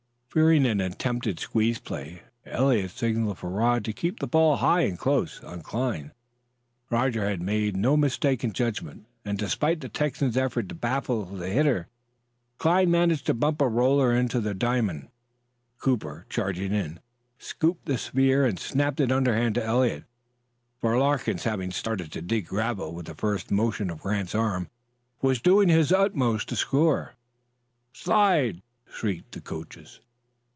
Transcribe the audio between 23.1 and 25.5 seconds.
first motion of Grant's arm, was